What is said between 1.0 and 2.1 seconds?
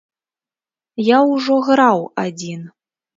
Я ўжо граў